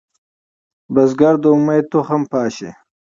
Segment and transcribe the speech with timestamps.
[0.93, 2.21] بزګر د امید تخم
[2.55, 2.69] شیندي